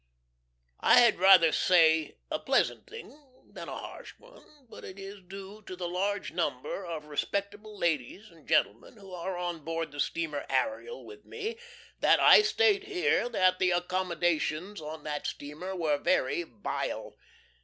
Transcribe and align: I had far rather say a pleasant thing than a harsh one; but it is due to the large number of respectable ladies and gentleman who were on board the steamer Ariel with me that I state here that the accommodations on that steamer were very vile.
I 0.79 0.99
had 0.99 1.13
far 1.13 1.21
rather 1.25 1.51
say 1.51 2.17
a 2.31 2.39
pleasant 2.39 2.87
thing 2.89 3.15
than 3.47 3.69
a 3.69 3.77
harsh 3.77 4.15
one; 4.17 4.65
but 4.67 4.83
it 4.83 4.97
is 4.97 5.21
due 5.21 5.61
to 5.67 5.75
the 5.75 5.87
large 5.87 6.31
number 6.31 6.83
of 6.83 7.05
respectable 7.05 7.77
ladies 7.77 8.31
and 8.31 8.47
gentleman 8.47 8.97
who 8.97 9.09
were 9.11 9.37
on 9.37 9.63
board 9.63 9.91
the 9.91 9.99
steamer 9.99 10.47
Ariel 10.49 11.05
with 11.05 11.23
me 11.23 11.59
that 11.99 12.19
I 12.19 12.41
state 12.41 12.85
here 12.85 13.29
that 13.29 13.59
the 13.59 13.69
accommodations 13.69 14.81
on 14.81 15.03
that 15.03 15.27
steamer 15.27 15.75
were 15.75 15.99
very 15.99 16.41
vile. 16.41 17.15